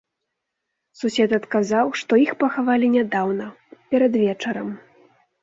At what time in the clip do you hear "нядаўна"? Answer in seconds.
2.97-3.45